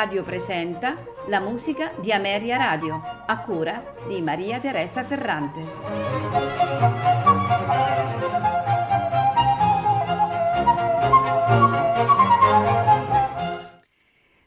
Radio 0.00 0.22
presenta 0.22 0.96
la 1.26 1.40
musica 1.40 1.92
di 2.00 2.10
Ameria 2.10 2.56
Radio, 2.56 3.02
a 3.26 3.38
cura 3.40 3.96
di 4.08 4.22
Maria 4.22 4.58
Teresa 4.58 5.04
Ferrante. 5.04 5.60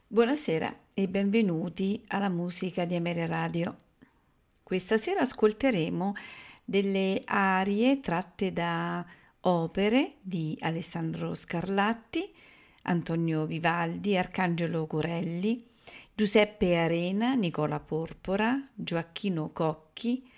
Buonasera 0.08 0.76
e 0.92 1.08
benvenuti 1.08 2.04
alla 2.08 2.30
musica 2.30 2.86
di 2.86 2.96
Ameria 2.96 3.28
Radio. 3.28 3.76
Questa 4.64 4.98
sera 4.98 5.20
ascolteremo 5.20 6.16
delle 6.66 7.22
arie 7.26 8.00
tratte 8.00 8.52
da 8.52 9.06
opere 9.42 10.16
di 10.20 10.58
Alessandro 10.62 11.36
Scarlatti, 11.36 12.42
Antonio 12.84 13.46
Vivaldi, 13.46 14.18
Arcangelo 14.18 14.88
Corelli, 14.88 15.64
Giuseppe 16.14 16.78
Arena, 16.78 17.34
Nicola 17.34 17.80
Porpora, 17.80 18.70
Gioacchino 18.74 19.50
Cocchi, 19.52 20.30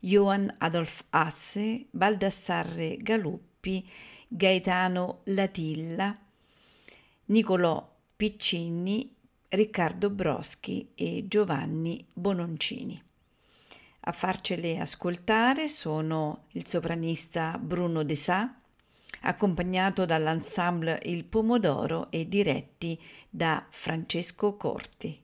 Johann 0.00 0.48
Adolf 0.58 1.04
Asse, 1.10 1.86
Baldassarre 1.90 2.96
Galuppi, 2.98 3.88
Gaetano 4.28 5.20
Latilla, 5.24 6.16
Nicolò 7.26 7.92
Piccini, 8.16 9.14
Riccardo 9.48 10.10
Broschi 10.10 10.90
e 10.94 11.24
Giovanni 11.26 12.04
Bononcini. 12.12 13.00
A 14.06 14.12
farcele 14.12 14.78
ascoltare 14.78 15.68
sono 15.68 16.44
il 16.50 16.66
sopranista 16.66 17.56
Bruno 17.58 18.02
De 18.02 18.16
Sa, 18.16 18.54
accompagnato 19.22 20.04
dall'ensemble 20.04 21.00
Il 21.04 21.24
Pomodoro 21.24 22.10
e 22.10 22.28
diretti 22.28 23.00
da 23.28 23.64
Francesco 23.68 24.56
Corti. 24.56 25.23